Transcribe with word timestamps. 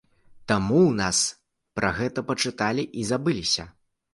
Таму 0.51 0.77
ў 0.85 0.93
нас 1.01 1.19
пра 1.81 1.91
гэта 1.99 2.25
пачыталі 2.33 2.87
і 3.03 3.07
забыліся. 3.11 3.63